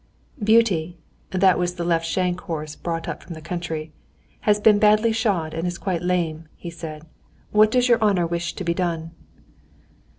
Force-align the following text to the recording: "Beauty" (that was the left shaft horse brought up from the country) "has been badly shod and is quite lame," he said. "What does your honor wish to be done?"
"Beauty" 0.43 0.97
(that 1.29 1.59
was 1.59 1.75
the 1.75 1.83
left 1.83 2.07
shaft 2.07 2.39
horse 2.39 2.75
brought 2.75 3.07
up 3.07 3.21
from 3.21 3.35
the 3.35 3.39
country) 3.41 3.91
"has 4.49 4.59
been 4.59 4.79
badly 4.79 5.11
shod 5.11 5.53
and 5.53 5.67
is 5.67 5.77
quite 5.77 6.01
lame," 6.01 6.47
he 6.55 6.71
said. 6.71 7.03
"What 7.51 7.69
does 7.69 7.87
your 7.87 8.03
honor 8.03 8.25
wish 8.25 8.55
to 8.55 8.63
be 8.63 8.73
done?" 8.73 9.11